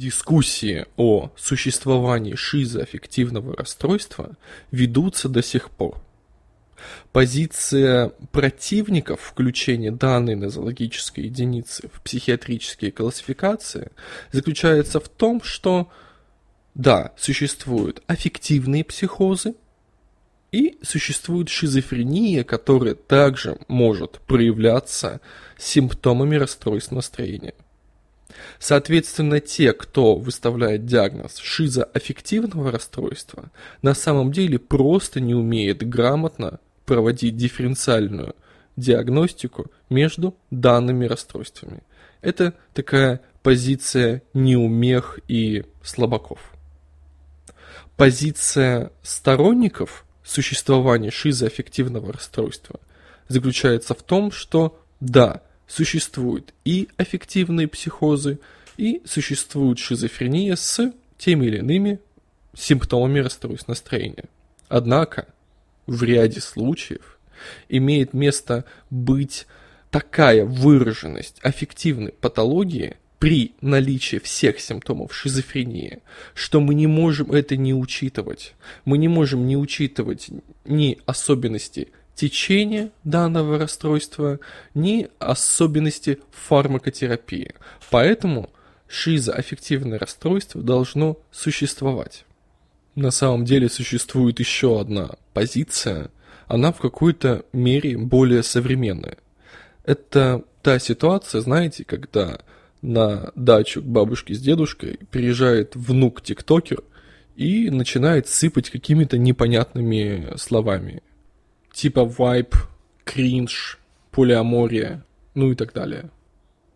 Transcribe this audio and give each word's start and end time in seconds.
Дискуссии 0.00 0.86
о 0.96 1.30
существовании 1.36 2.34
шизоаффективного 2.34 3.54
расстройства 3.54 4.34
ведутся 4.70 5.28
до 5.28 5.42
сих 5.42 5.68
пор. 5.68 6.02
Позиция 7.12 8.08
противников 8.32 9.20
включения 9.20 9.90
данной 9.90 10.36
нозологической 10.36 11.24
единицы 11.24 11.90
в 11.92 12.00
психиатрические 12.00 12.92
классификации 12.92 13.90
заключается 14.32 15.00
в 15.00 15.08
том, 15.10 15.42
что 15.42 15.90
да, 16.74 17.12
существуют 17.18 18.02
аффективные 18.06 18.84
психозы, 18.84 19.52
и 20.50 20.78
существует 20.82 21.50
шизофрения, 21.50 22.42
которая 22.42 22.94
также 22.94 23.58
может 23.68 24.18
проявляться 24.20 25.20
симптомами 25.58 26.36
расстройств 26.36 26.90
настроения. 26.90 27.52
Соответственно, 28.58 29.40
те, 29.40 29.72
кто 29.72 30.16
выставляет 30.16 30.86
диагноз 30.86 31.38
шизоаффективного 31.38 32.70
расстройства, 32.70 33.50
на 33.82 33.94
самом 33.94 34.32
деле 34.32 34.58
просто 34.58 35.20
не 35.20 35.34
умеет 35.34 35.88
грамотно 35.88 36.60
проводить 36.84 37.36
дифференциальную 37.36 38.34
диагностику 38.76 39.70
между 39.88 40.34
данными 40.50 41.06
расстройствами. 41.06 41.82
Это 42.22 42.54
такая 42.74 43.20
позиция 43.42 44.22
неумех 44.34 45.18
и 45.28 45.64
слабаков. 45.82 46.52
Позиция 47.96 48.92
сторонников 49.02 50.04
существования 50.24 51.10
шизоаффективного 51.10 52.12
расстройства 52.12 52.80
заключается 53.28 53.94
в 53.94 54.02
том, 54.02 54.30
что 54.30 54.80
да, 55.00 55.42
существуют 55.70 56.52
и 56.64 56.88
аффективные 56.96 57.68
психозы, 57.68 58.38
и 58.76 59.02
существует 59.04 59.78
шизофрения 59.78 60.56
с 60.56 60.92
теми 61.16 61.46
или 61.46 61.58
иными 61.58 62.00
симптомами 62.56 63.20
расстройств 63.20 63.68
настроения. 63.68 64.24
Однако, 64.68 65.28
в 65.86 66.02
ряде 66.02 66.40
случаев 66.40 67.18
имеет 67.68 68.14
место 68.14 68.64
быть 68.90 69.46
такая 69.90 70.44
выраженность 70.44 71.38
аффективной 71.42 72.12
патологии, 72.12 72.96
при 73.20 73.54
наличии 73.60 74.16
всех 74.16 74.58
симптомов 74.60 75.14
шизофрении, 75.14 75.98
что 76.32 76.58
мы 76.58 76.74
не 76.74 76.86
можем 76.86 77.30
это 77.30 77.54
не 77.54 77.74
учитывать. 77.74 78.54
Мы 78.86 78.96
не 78.96 79.08
можем 79.08 79.46
не 79.46 79.58
учитывать 79.58 80.30
ни 80.64 80.98
особенности 81.04 81.88
течения 82.20 82.90
данного 83.02 83.58
расстройства, 83.58 84.40
ни 84.74 85.08
особенности 85.18 86.18
фармакотерапии. 86.32 87.54
Поэтому 87.90 88.50
шизоаффективное 88.88 89.98
расстройство 89.98 90.60
должно 90.60 91.16
существовать. 91.30 92.26
На 92.94 93.10
самом 93.10 93.46
деле 93.46 93.70
существует 93.70 94.38
еще 94.38 94.78
одна 94.78 95.12
позиция, 95.32 96.10
она 96.46 96.72
в 96.72 96.78
какой-то 96.78 97.46
мере 97.54 97.96
более 97.96 98.42
современная. 98.42 99.16
Это 99.84 100.44
та 100.60 100.78
ситуация, 100.78 101.40
знаете, 101.40 101.84
когда 101.84 102.40
на 102.82 103.32
дачу 103.34 103.80
к 103.80 103.86
бабушке 103.86 104.34
с 104.34 104.40
дедушкой, 104.40 104.98
приезжает 105.10 105.74
внук-тиктокер 105.74 106.82
и 107.36 107.70
начинает 107.70 108.28
сыпать 108.28 108.68
какими-то 108.68 109.16
непонятными 109.16 110.34
словами. 110.36 111.02
Типа 111.80 112.04
вайп, 112.04 112.56
кринж, 113.04 113.78
полиамория, 114.10 115.02
ну 115.34 115.50
и 115.50 115.54
так 115.54 115.72
далее. 115.72 116.10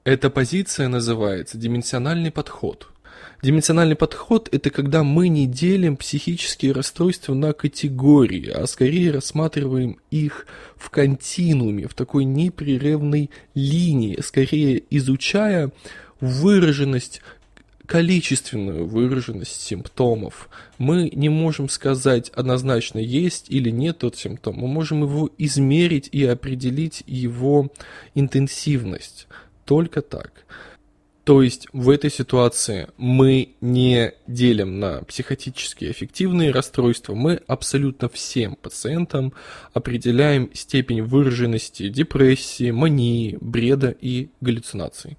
Эта 0.02 0.30
позиция 0.30 0.88
называется 0.88 1.58
дименsionальный 1.58 2.30
подход. 2.30 2.88
Дименsionальный 3.42 3.97
подход– 3.97 4.48
это 4.52 4.70
когда 4.70 5.02
мы 5.02 5.28
не 5.28 5.47
делим 5.47 5.98
психические 5.98 6.72
расстройства 6.72 7.34
на 7.34 7.52
категории, 7.52 8.48
а 8.48 8.66
скорее 8.66 9.10
рассматриваем 9.10 9.98
их 10.10 10.47
в 10.75 10.88
континууме, 10.88 11.86
в 11.86 11.92
такой 11.92 12.25
непрерывной 12.25 13.28
линии, 13.54 14.19
скорее 14.22 14.82
изучая 14.88 15.71
выраженность 16.22 17.21
количественную 17.87 18.87
выраженность 18.87 19.61
симптомов. 19.61 20.49
Мы 20.78 21.11
не 21.15 21.28
можем 21.28 21.69
сказать 21.69 22.31
однозначно 22.31 22.99
есть 22.99 23.50
или 23.50 23.71
нет 23.71 23.99
тот 23.99 24.17
симптом. 24.17 24.56
Мы 24.56 24.69
можем 24.69 25.03
его 25.03 25.31
измерить 25.39 26.09
и 26.11 26.25
определить 26.25 27.03
его 27.06 27.71
интенсивность. 28.15 29.27
Только 29.65 30.03
так. 30.03 30.45
То 31.25 31.41
есть 31.41 31.69
в 31.72 31.89
этой 31.89 32.11
ситуации 32.11 32.89
мы 32.99 33.55
не 33.62 34.12
делим 34.27 34.78
на 34.78 35.03
психотические 35.05 35.91
эффективные 35.91 36.51
расстройства, 36.51 37.15
мы 37.15 37.41
абсолютно 37.47 38.11
всем 38.11 38.56
пациентам 38.56 39.33
определяем 39.72 40.51
степень 40.53 41.01
выраженности 41.03 41.89
депрессии, 41.89 42.71
мании, 42.71 43.39
бреда 43.41 43.89
и 43.99 44.28
галлюцинаций. 44.43 45.16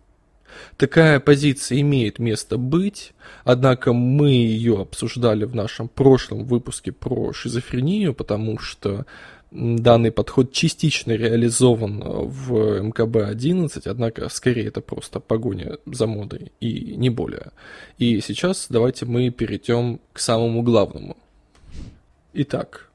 Такая 0.78 1.20
позиция 1.20 1.82
имеет 1.82 2.20
место 2.20 2.58
быть, 2.58 3.14
однако 3.44 3.94
мы 3.94 4.30
ее 4.32 4.82
обсуждали 4.82 5.46
в 5.46 5.56
нашем 5.56 5.88
прошлом 5.88 6.46
выпуске 6.46 6.92
про 6.92 7.34
шизофрению, 7.34 8.14
потому 8.14 8.58
что 8.60 9.06
данный 9.52 10.12
подход 10.12 10.52
частично 10.52 11.14
реализован 11.14 12.02
в 12.02 12.82
МКБ-11, 12.82 13.84
однако 13.86 14.28
скорее 14.30 14.68
это 14.68 14.82
просто 14.82 15.20
погоня 15.20 15.78
за 15.86 16.08
модой 16.08 16.52
и 16.60 16.96
не 16.98 17.10
более. 17.10 17.52
И 17.98 18.20
сейчас 18.22 18.68
давайте 18.70 19.06
мы 19.06 19.30
перейдем 19.30 20.02
к 20.14 20.20
самому 20.20 20.62
главному. 20.62 21.16
Итак, 22.34 22.90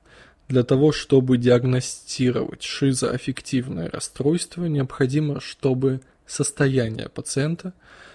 для 0.48 0.64
того, 0.64 0.92
чтобы 0.92 1.38
диагностировать 1.38 2.62
шизоаффективное 2.62 3.88
расстройство, 3.88 4.66
необходимо, 4.66 5.40
чтобы 5.40 6.00
состояние 6.30 7.08
пациента 7.08 7.72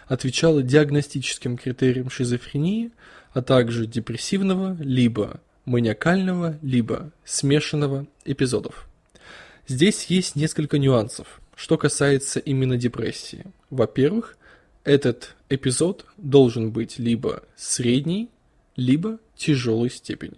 отвечало 0.07 0.63
диагностическим 0.63 1.57
критериям 1.57 2.09
шизофрении, 2.09 2.91
а 3.33 3.41
также 3.41 3.85
депрессивного, 3.85 4.77
либо 4.79 5.41
маниакального, 5.65 6.57
либо 6.61 7.11
смешанного 7.25 8.07
эпизодов. 8.23 8.87
Здесь 9.67 10.05
есть 10.05 10.35
несколько 10.35 10.77
нюансов, 10.77 11.41
что 11.55 11.77
касается 11.77 12.39
именно 12.39 12.77
депрессии. 12.77 13.45
Во-первых, 13.69 14.37
этот 14.83 15.35
эпизод 15.49 16.05
должен 16.17 16.71
быть 16.71 16.99
либо 16.99 17.43
средней, 17.55 18.29
либо 18.75 19.19
тяжелой 19.35 19.89
степени. 19.89 20.37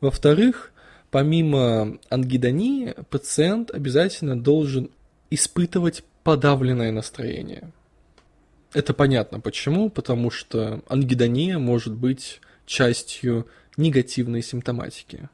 Во-вторых, 0.00 0.72
помимо 1.10 1.98
ангидонии, 2.10 2.94
пациент 3.08 3.70
обязательно 3.70 4.38
должен 4.38 4.90
испытывать 5.30 6.04
подавленное 6.26 6.90
настроение. 6.90 7.70
Это 8.72 8.92
понятно 8.92 9.38
почему, 9.38 9.88
потому 9.88 10.32
что 10.32 10.82
ангидония 10.88 11.56
может 11.56 11.94
быть 11.94 12.40
частью 12.66 13.46
негативной 13.76 14.42
симптоматики. 14.42 15.28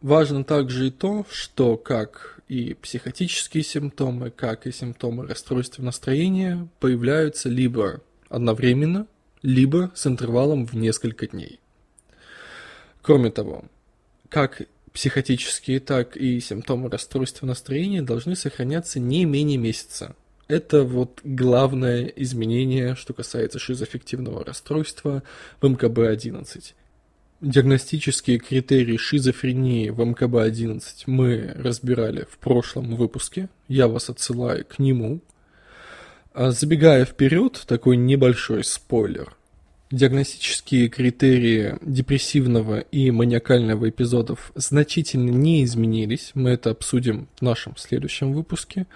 Важно 0.00 0.44
также 0.44 0.86
и 0.86 0.90
то, 0.90 1.26
что 1.30 1.76
как 1.76 2.40
и 2.48 2.72
психотические 2.72 3.62
симптомы, 3.62 4.30
как 4.30 4.66
и 4.66 4.72
симптомы 4.72 5.26
расстройства 5.26 5.82
настроения 5.82 6.66
появляются 6.80 7.50
либо 7.50 8.00
одновременно, 8.30 9.06
либо 9.42 9.92
с 9.94 10.06
интервалом 10.06 10.64
в 10.64 10.74
несколько 10.74 11.26
дней. 11.26 11.60
Кроме 13.02 13.30
того, 13.30 13.66
как 14.30 14.62
психотические, 14.92 15.80
так 15.80 16.16
и 16.16 16.40
симптомы 16.40 16.90
расстройства 16.90 17.46
настроения 17.46 18.02
должны 18.02 18.36
сохраняться 18.36 19.00
не 19.00 19.24
менее 19.24 19.58
месяца. 19.58 20.14
Это 20.48 20.82
вот 20.84 21.20
главное 21.24 22.04
изменение, 22.04 22.94
что 22.94 23.14
касается 23.14 23.58
шизоаффективного 23.58 24.44
расстройства 24.44 25.22
в 25.60 25.66
МКБ-11. 25.66 26.74
Диагностические 27.40 28.38
критерии 28.38 28.96
шизофрении 28.96 29.90
в 29.90 30.00
МКБ-11 30.00 30.82
мы 31.06 31.52
разбирали 31.56 32.26
в 32.30 32.38
прошлом 32.38 32.94
выпуске. 32.94 33.48
Я 33.66 33.88
вас 33.88 34.10
отсылаю 34.10 34.64
к 34.64 34.78
нему. 34.78 35.20
А 36.34 36.50
забегая 36.50 37.04
вперед, 37.04 37.62
такой 37.66 37.96
небольшой 37.96 38.62
спойлер– 38.64 39.36
Диагностические 39.92 40.88
критерии 40.88 41.76
депрессивного 41.82 42.78
и 42.78 43.10
маниакального 43.10 43.90
эпизодов 43.90 44.50
значительно 44.54 45.28
не 45.28 45.64
изменились. 45.64 46.30
Мы 46.32 46.48
это 46.48 46.70
обсудим 46.70 47.28
в 47.36 47.42
нашем 47.42 47.76
следующем 47.76 48.32
выпуске. 48.32 48.86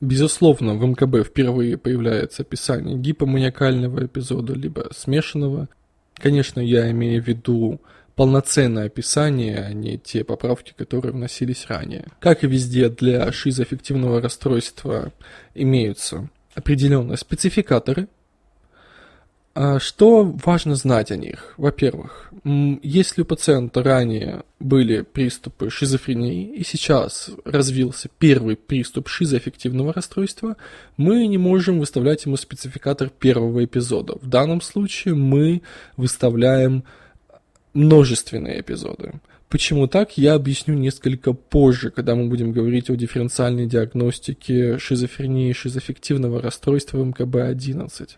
Безусловно, 0.00 0.74
в 0.74 0.86
МКБ 0.86 1.26
впервые 1.26 1.76
появляется 1.76 2.42
описание 2.42 2.96
гипоманиакального 2.96 4.06
эпизода, 4.06 4.52
либо 4.52 4.90
смешанного. 4.96 5.68
Конечно, 6.14 6.60
я 6.60 6.88
имею 6.92 7.20
в 7.20 7.26
виду 7.26 7.80
полноценное 8.14 8.86
описание, 8.86 9.58
а 9.58 9.72
не 9.72 9.98
те 9.98 10.22
поправки, 10.22 10.72
которые 10.76 11.12
вносились 11.12 11.66
ранее. 11.66 12.06
Как 12.20 12.44
и 12.44 12.46
везде 12.46 12.88
для 12.88 13.32
шизоаффективного 13.32 14.20
расстройства 14.20 15.12
имеются 15.56 16.30
определенные 16.54 17.16
спецификаторы– 17.16 18.06
что 19.78 20.24
важно 20.44 20.74
знать 20.76 21.10
о 21.10 21.16
них? 21.16 21.54
Во-первых, 21.56 22.32
если 22.44 23.22
у 23.22 23.24
пациента 23.24 23.82
ранее 23.82 24.44
были 24.58 25.02
приступы 25.02 25.68
шизофрении 25.68 26.54
и 26.54 26.64
сейчас 26.64 27.30
развился 27.44 28.08
первый 28.18 28.56
приступ 28.56 29.08
шизоаффективного 29.08 29.92
расстройства, 29.92 30.56
мы 30.96 31.26
не 31.26 31.38
можем 31.38 31.80
выставлять 31.80 32.24
ему 32.24 32.36
спецификатор 32.36 33.10
первого 33.10 33.64
эпизода. 33.64 34.16
В 34.20 34.26
данном 34.26 34.60
случае 34.60 35.14
мы 35.14 35.62
выставляем 35.96 36.84
множественные 37.74 38.60
эпизоды. 38.60 39.12
Почему 39.52 39.86
так, 39.86 40.16
я 40.16 40.32
объясню 40.32 40.74
несколько 40.74 41.34
позже, 41.34 41.90
когда 41.90 42.14
мы 42.14 42.28
будем 42.28 42.52
говорить 42.52 42.88
о 42.88 42.96
дифференциальной 42.96 43.66
диагностике 43.66 44.78
шизофрении 44.78 45.50
и 45.50 45.52
шизоаффективного 45.52 46.40
расстройства 46.40 47.04
МКБ-11. 47.04 48.12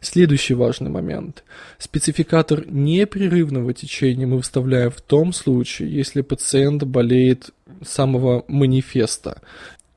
Следующий 0.00 0.54
важный 0.54 0.88
момент. 0.88 1.42
Спецификатор 1.78 2.64
непрерывного 2.68 3.74
течения 3.74 4.28
мы 4.28 4.36
выставляем 4.36 4.92
в 4.92 5.00
том 5.00 5.32
случае, 5.32 5.92
если 5.92 6.20
пациент 6.20 6.84
болеет 6.84 7.50
самого 7.84 8.44
манифеста 8.46 9.42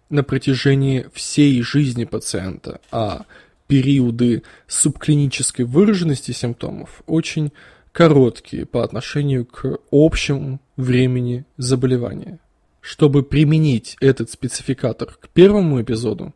на 0.09 0.23
протяжении 0.23 1.05
всей 1.13 1.61
жизни 1.61 2.05
пациента, 2.05 2.81
а 2.91 3.25
периоды 3.67 4.41
субклинической 4.67 5.65
выраженности 5.65 6.31
симптомов 6.31 7.03
очень 7.05 7.51
короткие 7.91 8.65
по 8.65 8.83
отношению 8.83 9.45
к 9.45 9.79
общему 9.91 10.59
времени 10.77 11.45
заболевания. 11.57 12.39
Чтобы 12.81 13.23
применить 13.23 13.97
этот 13.99 14.29
спецификатор 14.31 15.17
к 15.19 15.29
первому 15.29 15.81
эпизоду, 15.81 16.33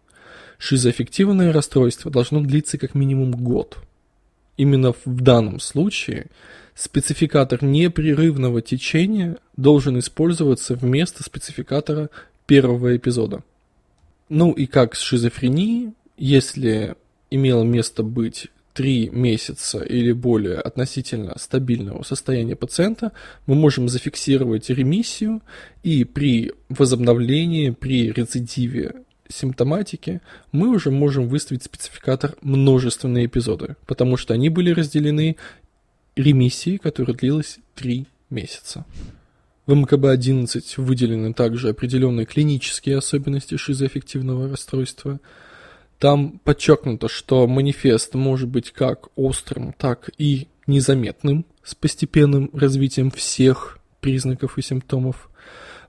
шизоаффективное 0.58 1.54
расстройство 1.54 2.12
должно 2.12 2.42
длиться 2.42 2.78
как 2.78 2.96
минимум 2.96 3.32
год. 3.32 3.78
Именно 4.58 4.94
в 4.94 5.22
данном 5.22 5.60
случае 5.60 6.28
спецификатор 6.76 7.64
непрерывного 7.64 8.62
течения 8.62 9.38
должен 9.58 9.98
использоваться 10.00 10.76
вместо 10.76 11.24
спецификатора 11.24 12.10
первого 12.46 12.96
эпизода. 12.96 13.44
Ну 14.30 14.52
и 14.52 14.66
как 14.66 14.96
с 14.96 15.00
шизофренией, 15.00 15.94
если 16.18 16.96
имело 17.30 17.64
место 17.64 18.04
быть 18.04 18.48
три 18.74 19.10
месяца 19.10 19.80
или 19.80 20.12
более 20.12 20.58
относительно 20.58 21.38
стабильного 21.38 22.04
состояния 22.04 22.56
пациента, 22.56 23.12
мы 23.46 23.56
можем 23.56 23.88
зафиксировать 23.88 24.70
ремиссию 24.70 25.42
и 25.84 26.04
при 26.04 26.54
возобновлении, 26.70 27.70
при 27.70 28.12
рецидиве 28.12 28.96
симптоматики 29.30 30.22
мы 30.52 30.70
уже 30.70 30.92
можем 30.92 31.28
выставить 31.28 31.64
спецификатор 31.64 32.36
множественные 32.42 33.28
эпизоды, 33.28 33.76
потому 33.86 34.18
что 34.18 34.34
они 34.34 34.50
были 34.50 34.72
разделены 34.72 35.38
ремиссией, 36.16 36.78
которая 36.78 37.16
длилась 37.16 37.60
3 37.76 38.06
месяца. 38.30 38.86
В 39.66 39.74
МКБ-11 39.74 40.62
выделены 40.78 41.34
также 41.34 41.70
определенные 41.70 42.26
клинические 42.26 42.98
особенности 42.98 43.56
шизоаффективного 43.56 44.50
расстройства– 44.50 45.20
там 46.04 46.42
подчеркнуто, 46.44 47.08
что 47.08 47.48
манифест 47.48 48.14
может 48.14 48.50
быть 48.50 48.72
как 48.72 49.08
острым, 49.16 49.72
так 49.72 50.10
и 50.18 50.50
незаметным, 50.68 51.46
с 51.64 51.76
постепенным 51.76 52.50
развитием 52.52 53.10
всех 53.10 53.80
признаков 54.02 54.58
и 54.58 54.62
симптомов. 54.62 55.30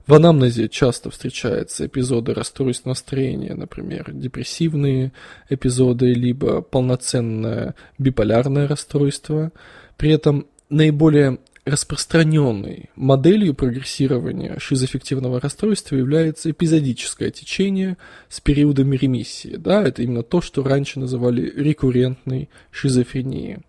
В 0.07 0.13
анамнезе 0.13 0.69
часто 0.69 1.11
встречаются 1.11 1.85
эпизоды 1.85 2.33
расстройств 2.33 2.85
настроения, 2.85 3.55
например, 3.55 4.13
депрессивные 4.13 5.11
эпизоды, 5.49 6.13
либо 6.13 6.61
полноценное 6.61 7.75
биполярное 7.97 8.69
расстройство. 8.69 9.51
При 9.97 10.11
этом 10.11 10.47
наиболее 10.69 11.39
распространенной 11.65 12.91
моделью 12.95 13.55
прогрессирования 13.55 14.57
шизоаффективного 14.59 15.41
расстройства 15.41 15.95
является 15.95 16.51
эпизодическое 16.51 17.31
течение 17.31 17.97
с 18.29 18.39
периодами 18.39 18.95
ремиссии. 18.95 19.55
Да, 19.57 19.83
это 19.83 20.03
именно 20.03 20.21
то, 20.21 20.41
что 20.41 20.63
раньше 20.63 20.99
называли 20.99 21.51
рекуррентной 21.55 22.49
шизофренией. 22.69 23.59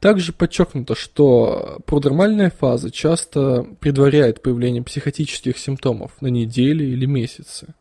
Также 0.00 0.32
подчеркнуто, 0.32 0.94
что 0.96 1.80
продермальная 1.86 2.50
фаза 2.50 2.90
часто 2.90 3.64
предваряет 3.78 4.42
появление 4.42 4.82
психотических 4.82 5.58
симптомов 5.58 6.20
на 6.20 6.28
недели 6.28 6.84
или 6.84 7.06
месяцы. 7.06 7.74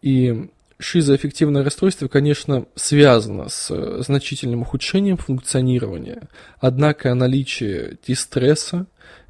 И 0.00 0.48
шизоаффективное 0.78 1.64
расстройство, 1.64 2.08
конечно, 2.08 2.66
связано 2.74 3.48
с 3.48 3.70
э, 3.70 4.02
значительным 4.04 4.62
ухудшением 4.62 5.16
функционирования, 5.16 6.28
однако 6.58 7.14
наличие 7.14 7.98
дистресса 8.06 8.86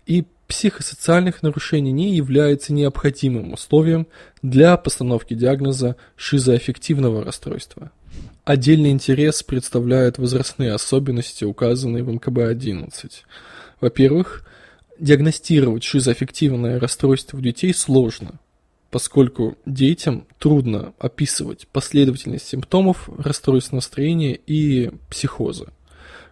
и 0.06 0.24
психосоциальных 0.46 1.42
нарушений 1.42 1.92
не 1.92 2.14
является 2.14 2.72
необходимым 2.72 3.52
условием 3.52 4.06
для 4.42 4.76
постановки 4.76 5.34
диагноза 5.34 5.96
шизоаффективного 6.16 7.24
расстройства. 7.24 7.90
Отдельный 8.44 8.90
интерес 8.90 9.42
представляют 9.42 10.18
возрастные 10.18 10.72
особенности, 10.72 11.44
указанные 11.44 12.04
в 12.04 12.10
МКБ-11. 12.10 13.10
Во-первых, 13.80 14.46
диагностировать 14.98 15.82
шизоаффективное 15.82 16.78
расстройство 16.78 17.38
у 17.38 17.40
детей 17.40 17.72
сложно, 17.72 18.38
поскольку 18.94 19.58
детям 19.66 20.24
трудно 20.38 20.94
описывать 21.00 21.66
последовательность 21.66 22.46
симптомов 22.46 23.08
расстройств 23.18 23.72
настроения 23.72 24.38
и 24.46 24.92
психоза. 25.10 25.72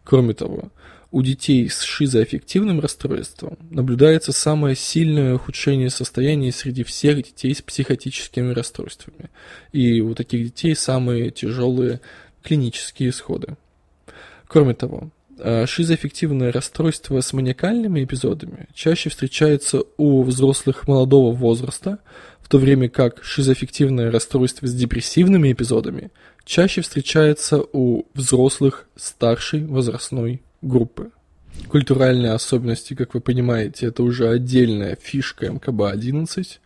Кроме 0.04 0.32
того, 0.32 0.70
у 1.10 1.22
детей 1.22 1.68
с 1.68 1.80
шизоаффективным 1.80 2.78
расстройством 2.78 3.58
наблюдается 3.68 4.30
самое 4.30 4.76
сильное 4.76 5.34
ухудшение 5.34 5.90
состояния 5.90 6.52
среди 6.52 6.84
всех 6.84 7.16
детей 7.24 7.52
с 7.52 7.62
психотическими 7.62 8.52
расстройствами. 8.52 9.30
И 9.72 10.00
у 10.00 10.14
таких 10.14 10.44
детей 10.44 10.76
самые 10.76 11.32
тяжелые 11.32 12.00
клинические 12.44 13.08
исходы. 13.08 13.56
Кроме 14.46 14.74
того, 14.74 15.10
э, 15.40 15.66
шизоаффективное 15.66 16.52
расстройство 16.52 17.20
с 17.20 17.32
маниакальными 17.32 18.04
эпизодами 18.04 18.68
чаще 18.72 19.10
встречается 19.10 19.82
у 19.96 20.22
взрослых 20.22 20.86
молодого 20.86 21.34
возраста, 21.34 21.98
то 22.52 22.58
время 22.58 22.90
как 22.90 23.24
шизоаффективное 23.24 24.10
расстройство 24.10 24.66
с 24.66 24.74
депрессивными 24.74 25.50
эпизодами 25.52 26.10
чаще 26.44 26.82
встречается 26.82 27.64
у 27.72 28.04
взрослых 28.12 28.88
старшей 28.94 29.64
возрастной 29.64 30.42
группы. 30.60 31.12
Культуральные 31.68 32.32
особенности, 32.32 32.92
как 32.92 33.14
вы 33.14 33.22
понимаете, 33.22 33.86
это 33.86 34.02
уже 34.02 34.28
отдельная 34.28 34.98
фишка 35.00 35.46
МКБ-11. 35.46 36.58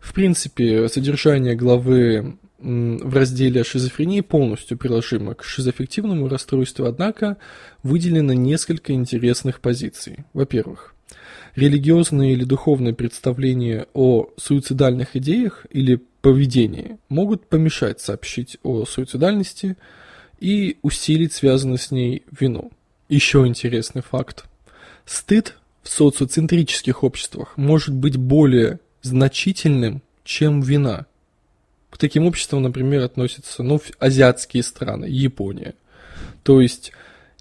В 0.00 0.14
принципе, 0.14 0.88
содержание 0.88 1.54
главы 1.54 2.38
в 2.58 3.14
разделе 3.14 3.64
шизофрении 3.64 4.22
полностью 4.22 4.78
приложимо 4.78 5.34
к 5.34 5.44
шизоаффективному 5.44 6.26
расстройству, 6.26 6.86
однако 6.86 7.36
выделено 7.82 8.32
несколько 8.32 8.94
интересных 8.94 9.60
позиций. 9.60 10.24
Во-первых, 10.32 10.94
религиозные 11.56 12.32
или 12.32 12.44
духовные 12.44 12.94
представления 12.94 13.86
о 13.94 14.28
суицидальных 14.36 15.16
идеях 15.16 15.66
или 15.70 16.00
поведении 16.20 16.98
могут 17.08 17.46
помешать 17.46 18.00
сообщить 18.00 18.58
о 18.62 18.84
суицидальности 18.86 19.76
и 20.40 20.78
усилить 20.82 21.32
связанную 21.32 21.78
с 21.78 21.90
ней 21.90 22.24
вину. 22.30 22.72
Еще 23.08 23.46
интересный 23.46 24.02
факт. 24.02 24.46
Стыд 25.04 25.56
в 25.82 25.88
социоцентрических 25.88 27.04
обществах 27.04 27.52
может 27.56 27.94
быть 27.94 28.16
более 28.16 28.80
значительным, 29.02 30.02
чем 30.24 30.62
вина. 30.62 31.06
К 31.90 31.98
таким 31.98 32.26
обществам, 32.26 32.62
например, 32.62 33.02
относятся 33.02 33.62
ну, 33.62 33.80
азиатские 33.98 34.62
страны, 34.62 35.04
Япония. 35.04 35.74
То 36.42 36.60
есть 36.60 36.92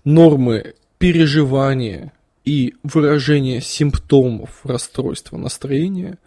нормы 0.04 0.76
переживания 1.00 2.12
и 2.46 2.76
выражение 2.84 3.62
симптомов 3.62 4.66
расстройства 4.66 5.38
настроения 5.38 6.18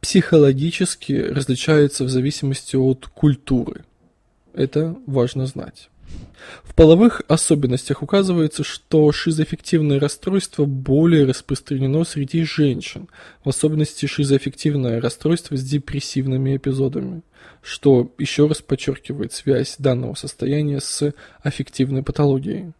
психологически 0.00 1.12
различаются 1.12 2.04
в 2.04 2.10
зависимости 2.10 2.76
от 2.76 3.06
культуры. 3.06 3.84
Это 4.52 4.96
важно 5.06 5.46
знать. 5.46 5.88
В 6.62 6.74
половых 6.74 7.22
особенностях 7.28 8.02
указывается, 8.02 8.64
что 8.64 9.10
шизоаффективное 9.12 9.98
расстройство 9.98 10.64
более 10.64 11.24
распространено 11.24 12.04
среди 12.04 12.44
женщин, 12.44 13.08
в 13.44 13.48
особенности 13.48 14.06
шизоаффективное 14.06 15.00
расстройство 15.00 15.56
с 15.56 15.64
депрессивными 15.64 16.56
эпизодами, 16.56 17.22
что 17.62 18.12
еще 18.18 18.46
раз 18.46 18.60
подчеркивает 18.60 19.32
связь 19.32 19.76
данного 19.78 20.14
состояния 20.14 20.80
с 20.80 21.14
аффективной 21.42 22.02
патологией. 22.02 22.72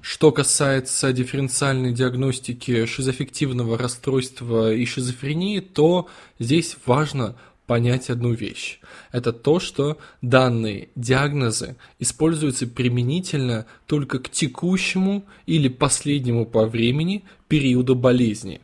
Что 0.00 0.32
касается 0.32 1.12
дифференциальной 1.12 1.92
диагностики 1.92 2.86
шизоаффективного 2.86 3.76
расстройства 3.76 4.72
и 4.72 4.84
шизофрении, 4.84 5.60
то 5.60 6.08
здесь 6.38 6.76
важно 6.86 7.36
понять 7.66 8.08
одну 8.08 8.32
вещь. 8.32 8.80
Это 9.12 9.32
то, 9.32 9.60
что 9.60 9.98
данные 10.22 10.88
диагнозы 10.96 11.76
используются 11.98 12.66
применительно 12.66 13.66
только 13.86 14.18
к 14.18 14.30
текущему 14.30 15.24
или 15.44 15.68
последнему 15.68 16.46
по 16.46 16.66
времени 16.66 17.24
периоду 17.46 17.94
болезни. 17.94 18.62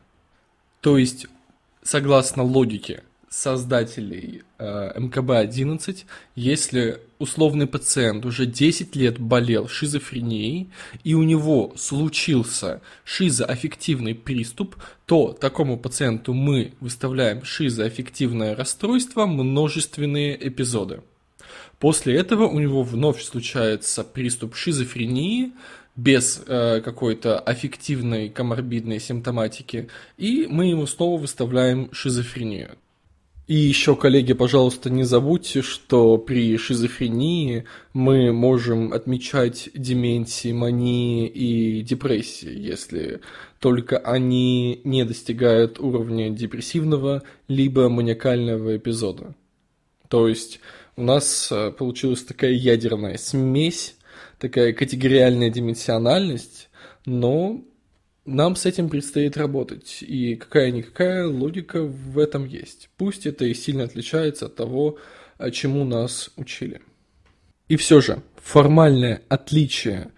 То 0.81 0.97
есть, 0.97 1.27
согласно 1.83 2.43
логике 2.43 3.03
создателей 3.29 4.43
э, 4.59 4.99
МКБ-11, 4.99 6.05
если 6.35 7.01
условный 7.25 7.67
пациент 7.67 8.25
уже 8.25 8.47
10 8.47 8.95
лет 8.97 9.19
болел 9.19 9.67
шизофренией 9.67 10.71
и 11.03 11.15
у 11.15 11.23
него 11.23 11.73
случился 11.77 12.81
шизоаффективный 13.05 14.15
приступ, 14.15 14.77
то 15.07 15.33
такому 15.33 15.79
пациенту 15.79 16.35
мы 16.35 16.75
выставляем 16.81 17.45
шизоаффективное 17.45 18.55
расстройство 18.55 19.27
множественные 19.27 20.49
эпизоды. 20.49 21.03
После 21.79 22.15
этого 22.15 22.47
у 22.47 22.61
него 22.61 22.83
вновь 22.83 23.23
случается 23.23 24.05
приступ 24.05 24.55
шизофрении, 24.55 25.53
без 25.97 26.43
э, 26.47 26.81
какой-то 26.81 27.39
аффективной 27.39 28.29
коморбидной 28.29 29.01
симптоматики, 29.01 29.89
и 30.17 30.47
мы 30.51 30.67
ему 30.67 30.87
снова 30.87 31.21
выставляем 31.21 31.89
шизофрению. 31.93 32.77
И 33.47 33.57
еще, 33.57 33.95
коллеги, 33.95 34.33
пожалуйста, 34.33 34.89
не 34.89 35.03
забудьте, 35.03 35.61
что 35.61 36.17
при 36.17 36.57
шизофрении 36.57 37.67
мы 37.93 38.33
можем 38.33 38.95
отмечать 38.95 39.69
деменции, 39.75 40.53
мании 40.53 41.29
и 41.29 41.83
депрессии, 41.83 42.59
если 42.59 43.21
только 43.61 43.99
они 43.99 44.81
не 44.85 45.05
достигают 45.05 45.79
уровня 45.79 46.31
депрессивного 46.31 47.23
либо 47.47 47.91
маниакального 47.91 48.79
эпизода. 48.79 49.35
То 50.09 50.27
есть 50.27 50.61
у 50.97 51.03
нас 51.03 51.49
э, 51.53 51.71
получилась 51.71 52.23
такая 52.23 52.53
ядерная 52.53 53.19
смесь, 53.19 53.97
такая 54.39 54.73
категориальная 54.73 55.51
дименсиональность, 55.51 56.71
но 57.05 57.63
нам 58.25 58.57
с 58.57 58.67
этим 58.67 58.89
предстоит 58.89 59.37
работать, 59.37 59.99
и 60.03 60.37
какая-никакая 60.37 61.27
логика 61.27 61.83
в 61.83 62.19
этом 62.19 62.47
есть. 62.47 62.89
Пусть 62.97 63.27
это 63.27 63.45
и 63.45 63.55
сильно 63.55 63.85
отличается 63.85 64.47
от 64.47 64.57
того, 64.57 64.99
чему 65.53 65.85
нас 65.85 66.31
учили. 66.37 66.81
И 67.69 67.77
все 67.77 68.01
же, 68.01 68.23
формальное 68.37 69.23
отличие 69.29 70.11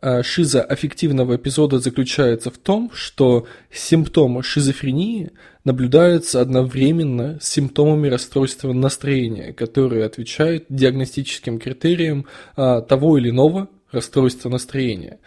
э, 0.00 0.22
шизоаффективного 0.22 1.36
эпизода 1.36 1.78
заключается 1.78 2.50
в 2.50 2.58
том, 2.58 2.90
что 2.94 3.46
симптомы 3.72 4.42
шизофрении 4.42 5.30
наблюдаются 5.64 6.40
одновременно 6.40 7.38
с 7.40 7.48
симптомами 7.48 8.08
расстройства 8.08 8.72
настроения, 8.72 9.52
которые 9.52 10.04
отвечают 10.04 10.66
диагностическим 10.68 11.58
критериям 11.58 12.26
э, 12.56 12.82
того 12.88 13.18
или 13.18 13.30
иного 13.30 13.68
расстройства 13.90 14.48
настроения. 14.48 15.18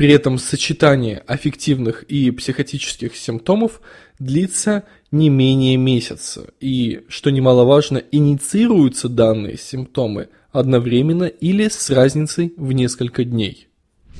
При 0.00 0.14
этом 0.14 0.38
сочетание 0.38 1.22
аффективных 1.26 2.04
и 2.04 2.30
психотических 2.30 3.14
симптомов 3.14 3.82
длится 4.18 4.84
не 5.10 5.28
менее 5.28 5.76
месяца. 5.76 6.46
И, 6.58 7.02
что 7.08 7.28
немаловажно, 7.28 8.02
инициируются 8.10 9.10
данные 9.10 9.58
симптомы 9.58 10.30
одновременно 10.52 11.24
или 11.24 11.68
с 11.68 11.90
разницей 11.90 12.54
в 12.56 12.72
несколько 12.72 13.24
дней. 13.24 13.68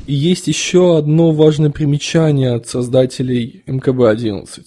И 0.06 0.12
есть 0.12 0.48
еще 0.48 0.98
одно 0.98 1.32
важное 1.32 1.70
примечание 1.70 2.52
от 2.52 2.68
создателей 2.68 3.62
МКБ-11. 3.66 4.62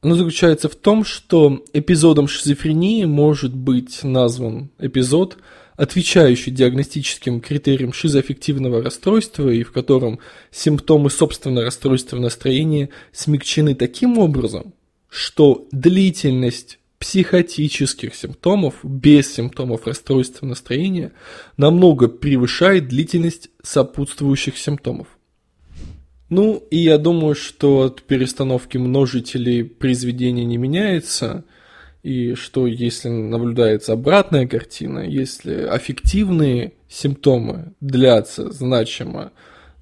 Оно 0.00 0.14
заключается 0.14 0.70
в 0.70 0.74
том, 0.74 1.04
что 1.04 1.62
эпизодом 1.74 2.28
шизофрении 2.28 3.04
может 3.04 3.54
быть 3.54 4.02
назван 4.04 4.70
эпизод– 4.78 5.36
отвечающий 5.78 6.50
диагностическим 6.50 7.40
критериям 7.40 7.92
шизоаффективного 7.92 8.82
расстройства 8.82 9.48
и 9.48 9.62
в 9.62 9.70
котором 9.70 10.18
симптомы 10.50 11.08
собственного 11.08 11.66
расстройства 11.66 12.18
настроения 12.18 12.90
смягчены 13.12 13.76
таким 13.76 14.18
образом, 14.18 14.74
что 15.08 15.68
длительность 15.70 16.80
психотических 16.98 18.16
симптомов 18.16 18.74
без 18.82 19.32
симптомов 19.32 19.86
расстройства 19.86 20.46
настроения 20.46 21.12
намного 21.56 22.08
превышает 22.08 22.88
длительность 22.88 23.48
сопутствующих 23.62 24.58
симптомов. 24.58 25.06
Ну, 26.28 26.56
и 26.72 26.78
я 26.78 26.98
думаю, 26.98 27.36
что 27.36 27.82
от 27.82 28.02
перестановки 28.02 28.78
множителей 28.78 29.62
произведения 29.64 30.44
не 30.44 30.56
меняется– 30.56 31.44
и 32.02 32.34
что 32.34 32.66
если 32.66 33.08
наблюдается 33.08 33.92
обратная 33.92 34.46
картина, 34.46 35.00
если 35.00 35.62
аффективные 35.62 36.72
симптомы 36.88 37.74
длятся 37.80 38.50
значимо 38.52 39.32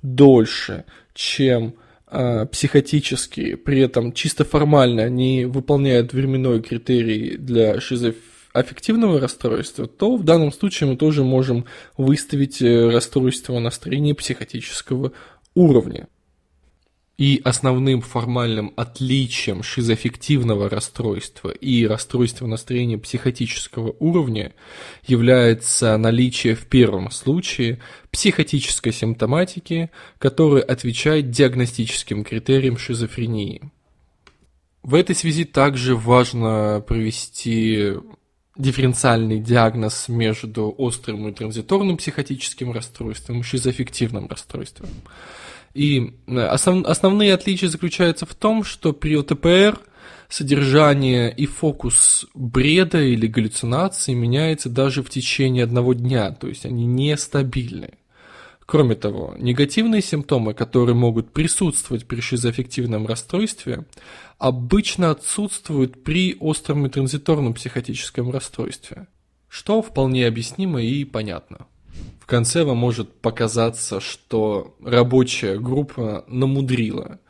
дольше, 0.02 0.84
чем 1.14 1.74
э, 2.10 2.46
психотические, 2.46 3.56
при 3.56 3.80
этом 3.80 4.12
чисто 4.12 4.44
формально 4.44 5.02
они 5.02 5.44
выполняют 5.44 6.12
временной 6.12 6.62
критерий 6.62 7.36
для 7.36 7.80
шизоаффективного 7.80 9.20
расстройства, 9.20 9.86
то 9.86 10.16
в 10.16 10.24
данном 10.24 10.52
случае 10.52 10.90
мы 10.90 10.96
тоже 10.96 11.22
можем 11.22 11.66
выставить 11.96 12.62
э, 12.62 12.90
расстройство 12.90 13.58
настроения 13.58 14.14
психотического 14.14 15.12
уровня. 15.54 16.08
И 17.18 17.40
основным 17.44 18.02
формальным 18.02 18.74
отличием 18.76 19.62
шизоаффективного 19.62 20.68
расстройства 20.68 21.48
и 21.48 21.86
расстройства 21.86 22.46
настроения 22.46 22.98
психотического 22.98 23.96
уровня 23.98 24.52
является 25.06 25.96
наличие 25.96 26.54
в 26.54 26.66
первом 26.66 27.10
случае 27.10 27.78
психотической 28.10 28.92
симптоматики, 28.92 29.90
которая 30.18 30.62
отвечает 30.62 31.30
диагностическим 31.30 32.22
критериям 32.22 32.76
шизофрении. 32.76 33.62
В 34.82 34.94
этой 34.94 35.16
связи 35.16 35.44
также 35.44 35.96
важно 35.96 36.84
провести 36.86 37.94
дифференциальный 38.58 39.38
диагноз 39.38 40.08
между 40.08 40.74
острым 40.76 41.28
и 41.28 41.32
транзиторным 41.32 41.96
психотическим 41.96 42.72
расстройством 42.72 43.40
и 43.40 43.42
шизоаффективным 43.42 44.28
расстройством. 44.28 44.88
И 45.76 46.14
э, 46.26 46.40
основ, 46.40 46.86
основные 46.86 47.34
отличия 47.34 47.68
заключаются 47.68 48.24
в 48.24 48.34
том, 48.34 48.64
что 48.64 48.94
при 48.94 49.14
ОТПР 49.14 49.78
содержание 50.30 51.30
и 51.32 51.44
фокус 51.44 52.26
бреда 52.34 53.02
или 53.02 53.26
галлюцинации 53.26 54.14
меняется 54.14 54.70
даже 54.70 55.02
в 55.02 55.10
течение 55.10 55.64
одного 55.64 55.92
дня, 55.92 56.30
то 56.32 56.48
есть 56.48 56.64
они 56.64 56.86
нестабильны. 56.86 57.90
Кроме 58.64 58.96
того, 58.96 59.34
негативные 59.38 60.02
симптомы, 60.02 60.54
которые 60.54 60.96
могут 60.96 61.32
присутствовать 61.32 62.06
при 62.06 62.20
шизоаффективном 62.20 63.06
расстройстве, 63.06 63.84
обычно 64.38 65.10
отсутствуют 65.10 66.02
при 66.02 66.36
остром 66.40 66.86
и 66.86 66.88
транзиторном 66.88 67.52
психотическом 67.52 68.30
расстройстве, 68.30 69.08
что 69.48 69.82
вполне 69.82 70.26
объяснимо 70.26 70.82
и 70.82 71.04
понятно. 71.04 71.66
В 72.20 72.26
конце 72.26 72.64
вам 72.64 72.78
может 72.78 73.12
показаться, 73.20 74.00
что 74.00 74.76
рабочая 74.82 75.58
группа 75.58 76.24
намудрила, 76.26 77.20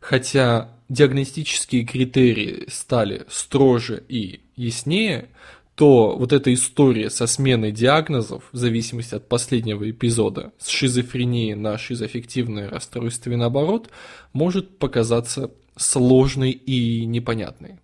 хотя 0.00 0.76
диагностические 0.88 1.84
критерии 1.84 2.64
стали 2.68 3.24
строже 3.30 4.04
и 4.08 4.40
яснее, 4.56 5.30
то 5.74 6.16
вот 6.16 6.32
эта 6.32 6.52
история 6.52 7.08
со 7.08 7.26
сменой 7.26 7.72
диагнозов, 7.72 8.44
в 8.52 8.56
зависимости 8.56 9.14
от 9.14 9.26
последнего 9.28 9.90
эпизода, 9.90 10.52
с 10.58 10.68
шизофрении 10.68 11.54
на 11.54 11.78
шизоаффективное 11.78 12.68
расстройство 12.68 13.30
и 13.30 13.36
наоборот, 13.36 13.88
может 14.34 14.78
показаться 14.78 15.50
сложной 15.76 16.50
и 16.50 17.06
непонятной. 17.06 17.78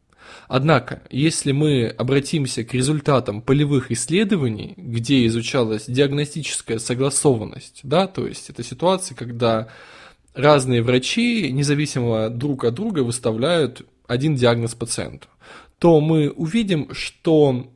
Однако, 0.49 1.03
если 1.11 1.53
мы 1.53 1.87
обратимся 1.89 2.65
к 2.65 2.73
результатам 2.73 3.43
полевых 3.43 3.93
исследований, 3.93 4.73
где 4.79 5.27
изучалась 5.27 5.85
диагностическая 5.87 6.79
согласованность, 6.79 7.81
да, 7.83 8.07
то 8.07 8.27
есть 8.27 8.49
это 8.49 8.65
ситуация, 8.65 9.15
когда 9.15 9.69
разные 10.35 10.83
врачи 10.83 11.53
независимо 11.53 12.31
друг 12.31 12.65
от 12.65 12.75
друга 12.75 13.01
выставляют 13.01 13.83
один 14.07 14.37
диагноз 14.37 14.75
пациенту, 14.75 15.29
то 15.79 16.01
мы 16.01 16.31
увидим, 16.31 16.95
что 16.95 17.71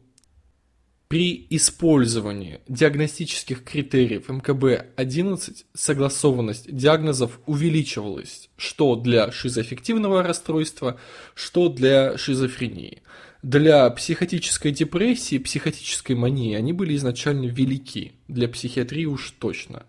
при 1.12 1.46
использовании 1.50 2.60
диагностических 2.68 3.64
критериев 3.64 4.30
МКБ-11 4.30 5.56
согласованность 5.74 6.74
диагнозов 6.74 7.38
увеличивалась 7.44 8.48
что 8.56 8.96
для 8.96 9.30
шизоаффективного 9.30 10.22
расстройства, 10.22 10.98
что 11.34 11.68
для 11.68 12.16
шизофрении. 12.16 13.02
Для 13.42 13.90
психотической 13.90 14.72
депрессии, 14.72 15.36
психотической 15.36 16.16
мании 16.16 16.54
они 16.54 16.72
были 16.72 16.96
изначально 16.96 17.44
велики, 17.44 18.12
для 18.28 18.48
психиатрии 18.48 19.04
уж 19.04 19.32
точно. 19.32 19.82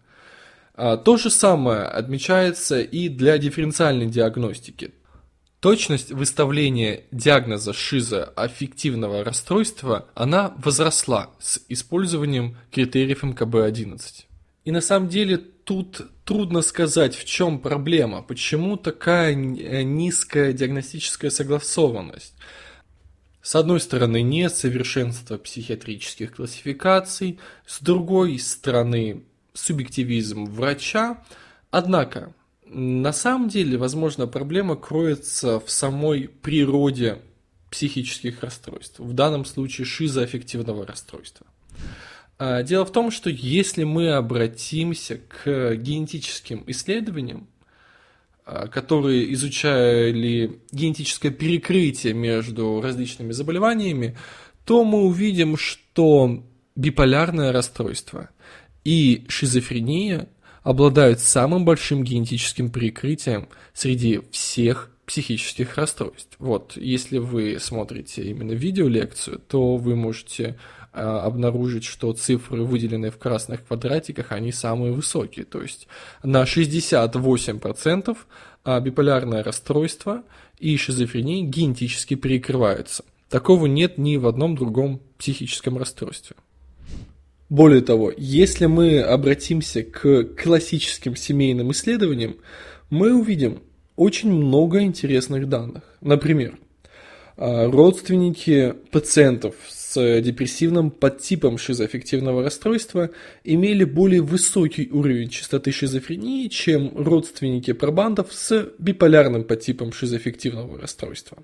А, 0.75 0.97
то 0.97 1.15
же 1.15 1.29
самое 1.29 1.83
отмечается 1.83 2.81
и 2.81 3.07
для 3.07 3.37
дифференциальной 3.37 4.07
диагностики. 4.07 4.91
Точность 5.63 6.11
выставления 6.11 7.05
диагноза 7.11 7.71
шизоаффективного 7.71 9.23
расстройства, 9.23 10.09
она 10.13 10.53
возросла 10.57 11.29
с 11.39 11.61
использованием 11.69 12.57
критериев 12.69 13.23
МКБ-11. 13.23 14.25
И 14.65 14.71
на 14.71 14.81
самом 14.81 15.07
деле 15.07 15.37
тут 15.37 16.01
трудно 16.25 16.63
сказать, 16.63 17.15
в 17.15 17.23
чем 17.23 17.59
проблема, 17.59 18.21
почему 18.21 18.75
такая 18.75 19.35
низкая 19.35 20.51
диагностическая 20.51 21.31
согласованность. 21.31 22.33
С 23.41 23.55
одной 23.55 23.79
стороны, 23.79 24.21
несовершенство 24.21 25.37
психиатрических 25.37 26.35
классификаций, 26.35 27.39
с 27.65 27.79
другой 27.79 28.37
стороны, 28.37 29.23
субъективизм 29.53 30.43
врача. 30.43 31.23
Однако, 31.71 32.33
на 32.73 33.13
самом 33.13 33.49
деле, 33.49 33.77
возможно, 33.77 34.27
проблема 34.27 34.75
кроется 34.75 35.59
в 35.59 35.69
самой 35.69 36.27
природе 36.27 37.19
психических 37.69 38.41
расстройств, 38.41 38.99
в 38.99 39.13
данном 39.13 39.45
случае 39.45 39.85
шизоаффективного 39.85 40.85
расстройства. 40.85 41.47
А, 42.37 42.63
дело 42.63 42.85
в 42.85 42.91
том, 42.91 43.11
что 43.11 43.29
если 43.29 43.83
мы 43.83 44.11
обратимся 44.11 45.17
к 45.17 45.75
генетическим 45.75 46.63
исследованиям, 46.67 47.47
а, 48.45 48.67
которые 48.67 49.31
изучали 49.33 50.59
генетическое 50.71 51.31
перекрытие 51.31 52.13
между 52.13 52.81
различными 52.81 53.31
заболеваниями, 53.31 54.17
то 54.65 54.83
мы 54.83 55.03
увидим, 55.03 55.57
что 55.57 56.43
биполярное 56.75 57.51
расстройство 57.51 58.29
и 58.83 59.25
шизофрения 59.29 60.27
обладают 60.63 61.19
самым 61.19 61.65
большим 61.65 62.03
генетическим 62.03 62.69
прикрытием 62.69 63.47
среди 63.73 64.21
всех 64.31 64.89
психических 65.05 65.77
расстройств. 65.77 66.35
Вот, 66.39 66.77
если 66.77 67.17
вы 67.17 67.57
смотрите 67.59 68.23
именно 68.23 68.53
видеолекцию, 68.53 69.39
то 69.39 69.75
вы 69.75 69.95
можете 69.95 70.57
э, 70.93 71.01
обнаружить, 71.01 71.83
что 71.83 72.13
цифры, 72.13 72.63
выделенные 72.63 73.11
в 73.11 73.17
красных 73.17 73.65
квадратиках, 73.65 74.31
они 74.31 74.53
самые 74.53 74.93
высокие. 74.93 75.45
То 75.45 75.61
есть 75.61 75.87
на 76.23 76.43
68% 76.43 78.17
а 78.65 78.79
биполярное 78.79 79.43
расстройство 79.43 80.23
и 80.57 80.77
шизофрения 80.77 81.43
генетически 81.43 82.15
перекрываются. 82.15 83.03
Такого 83.29 83.65
нет 83.65 83.97
ни 83.97 84.15
в 84.15 84.25
одном 84.25 84.55
другом 84.55 85.01
психическом 85.17 85.77
расстройстве. 85.77 86.37
Более 87.49 87.81
того, 87.81 88.11
если 88.17 88.65
мы 88.65 89.01
обратимся 89.01 89.83
к 89.83 90.23
классическим 90.41 91.15
семейным 91.15 91.71
исследованиям, 91.71 92.37
мы 92.89 93.13
увидим 93.13 93.61
очень 93.95 94.31
много 94.31 94.81
интересных 94.81 95.47
данных. 95.47 95.83
Например, 96.01 96.57
а, 97.37 97.69
родственники 97.69 98.73
пациентов 98.91 99.55
с 99.67 100.21
депрессивным 100.21 100.89
подтипом 100.91 101.57
шизоаффективного 101.57 102.43
расстройства 102.43 103.11
имели 103.43 103.83
более 103.83 104.21
высокий 104.21 104.89
уровень 104.91 105.29
частоты 105.29 105.71
шизофрении, 105.71 106.47
чем 106.47 106.91
родственники 106.95 107.73
пробандов 107.73 108.33
с 108.33 108.71
биполярным 108.79 109.43
подтипом 109.43 109.91
шизоаффективного 109.91 110.79
расстройства. 110.79 111.37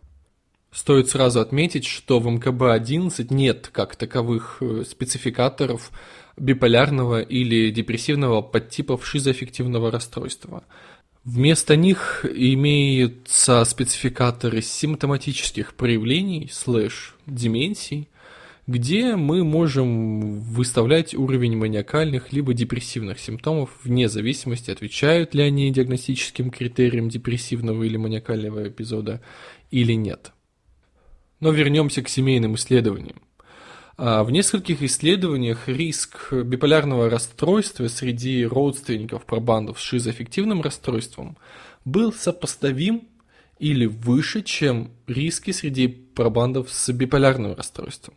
Стоит 0.71 1.09
сразу 1.09 1.39
отметить, 1.39 1.85
что 1.85 2.19
в 2.19 2.27
МКБ-11 2.27 3.33
нет 3.33 3.69
как 3.71 3.95
таковых 3.95 4.57
э, 4.61 4.83
спецификаторов 4.88 5.91
биполярного 6.38 7.21
или 7.21 7.71
депрессивного 7.71 8.41
подтипов 8.43 9.05
шизоаффективного 9.05 9.89
расстройства. 9.89 10.63
Вместо 11.25 11.75
них 11.75 12.23
имеются 12.23 13.63
спецификаторы 13.65 14.61
симптоматических 14.61 15.73
проявлений 15.73 16.49
слэш 16.51 17.15
деменсий, 17.25 18.07
где 18.67 19.15
мы 19.15 19.43
можем 19.43 20.39
выставлять 20.39 21.15
уровень 21.15 21.57
маниакальных 21.57 22.31
либо 22.31 22.53
депрессивных 22.53 23.19
симптомов 23.19 23.71
вне 23.83 24.07
зависимости, 24.07 24.69
отвечают 24.69 25.33
ли 25.33 25.41
они 25.41 25.71
диагностическим 25.71 26.51
критериям 26.51 27.09
депрессивного 27.09 27.83
или 27.83 27.98
маниакального 27.98 28.70
эпизода 28.70 29.22
или 29.72 29.94
нет. 29.94 30.31
Но 31.39 31.51
вернемся 31.51 32.01
к 32.01 32.09
семейным 32.09 32.55
исследованиям. 32.55 33.21
А, 34.01 34.23
в 34.23 34.31
нескольких 34.31 34.81
исследованиях 34.81 35.67
риск 35.67 36.31
биполярного 36.31 37.09
расстройства 37.09 37.87
среди 37.89 38.45
родственников 38.45 39.25
пробандов 39.25 39.79
с 39.79 39.83
шизоаффективным 39.83 40.61
расстройством 40.61 41.37
был 41.83 42.13
сопоставим 42.13 43.09
или 43.59 43.85
выше, 43.85 44.41
чем 44.41 44.91
риски 45.05 45.51
среди 45.51 45.87
пробандов 45.89 46.71
с 46.71 46.91
биполярным 46.93 47.55
расстройством. 47.55 48.15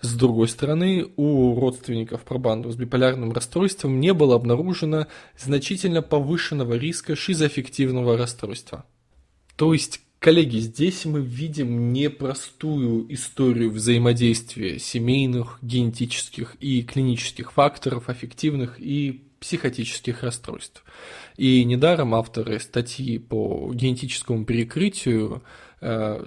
С 0.00 0.14
другой 0.14 0.46
стороны, 0.46 1.08
у 1.16 1.58
родственников 1.58 2.22
пробандов 2.22 2.72
с 2.72 2.76
биполярным 2.76 3.32
расстройством 3.32 3.98
не 3.98 4.14
было 4.14 4.36
обнаружено 4.36 5.08
значительно 5.36 6.00
повышенного 6.00 6.74
риска 6.74 7.16
шизоаффективного 7.16 8.16
расстройства. 8.16 8.84
То 9.56 9.72
есть 9.72 10.00
Коллеги, 10.24 10.56
здесь 10.56 11.04
мы 11.04 11.20
видим 11.20 11.92
непростую 11.92 13.12
историю 13.12 13.70
взаимодействия 13.70 14.78
семейных, 14.78 15.58
генетических 15.60 16.56
и 16.60 16.82
клинических 16.82 17.52
факторов, 17.52 18.08
аффективных 18.08 18.80
и 18.80 19.22
психотических 19.38 20.22
расстройств. 20.22 20.82
И 21.36 21.62
недаром 21.66 22.14
авторы 22.14 22.58
статьи 22.58 23.18
по 23.18 23.70
генетическому 23.74 24.46
перекрытию, 24.46 25.42
э, 25.82 26.24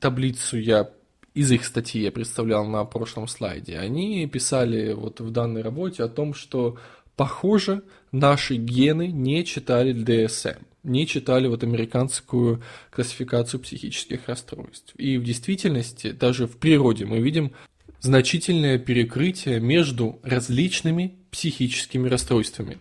таблицу 0.00 0.58
я 0.58 0.90
из 1.32 1.52
их 1.52 1.64
статьи 1.64 2.02
я 2.02 2.10
представлял 2.10 2.66
на 2.66 2.84
прошлом 2.84 3.28
слайде, 3.28 3.78
они 3.78 4.26
писали 4.26 4.94
вот 4.94 5.20
в 5.20 5.30
данной 5.30 5.62
работе 5.62 6.02
о 6.02 6.08
том, 6.08 6.34
что 6.34 6.76
похоже 7.14 7.84
наши 8.10 8.56
гены 8.56 9.06
не 9.06 9.44
читали 9.44 9.94
DSM 9.94 10.58
не 10.88 11.06
читали 11.06 11.46
вот 11.46 11.62
американскую 11.62 12.62
классификацию 12.90 13.60
психических 13.60 14.26
расстройств. 14.26 14.94
И 14.96 15.18
в 15.18 15.24
действительности, 15.24 16.10
даже 16.10 16.46
в 16.46 16.56
природе 16.56 17.04
мы 17.04 17.20
видим 17.20 17.52
значительное 18.00 18.78
перекрытие 18.78 19.60
между 19.60 20.18
различными 20.22 21.16
психическими 21.30 22.08
расстройствами. 22.08 22.78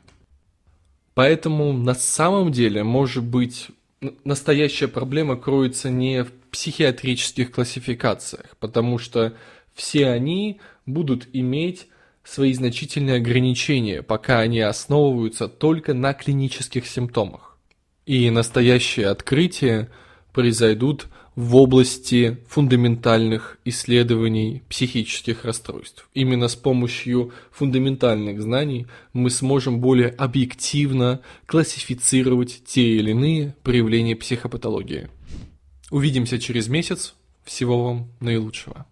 Поэтому 1.14 1.74
на 1.74 1.96
самом 1.96 2.52
деле, 2.52 2.84
может 2.84 3.24
быть, 3.24 3.68
настоящая 4.24 4.88
проблема 4.88 5.36
кроется 5.36 5.90
не 5.90 6.24
в 6.24 6.32
психиатрических 6.52 7.52
классификациях, 7.52 8.56
потому 8.60 9.00
что 9.00 9.34
все 9.74 10.08
они 10.10 10.60
будут 10.86 11.28
иметь 11.34 11.88
свои 12.24 12.54
значительные 12.54 13.18
ограничения, 13.18 14.02
пока 14.04 14.40
они 14.40 14.60
основываются 14.60 15.48
только 15.48 15.94
на 15.94 16.14
клинических 16.14 16.86
симптомах. 16.86 17.47
И 18.08 18.30
настоящие 18.30 19.08
открытия 19.08 19.90
произойдут 20.32 21.08
в 21.36 21.58
области 21.58 22.38
фундаментальных 22.48 23.60
исследований 23.66 24.64
психических 24.70 25.44
расстройств. 25.44 26.10
Именно 26.14 26.48
с 26.48 26.56
помощью 26.56 27.34
фундаментальных 27.52 28.42
знаний 28.42 28.88
мы 29.12 29.30
сможем 29.30 29.82
более 29.82 30.08
объективно 30.08 31.20
классифицировать 31.46 32.64
те 32.66 32.96
или 32.96 33.12
иные 33.12 33.56
проявления 33.62 34.16
психопатологии. 34.16 35.10
Увидимся 35.92 36.40
через 36.40 36.70
месяц. 36.70 37.14
Всего 37.44 37.84
вам 37.84 38.12
наилучшего. 38.22 38.86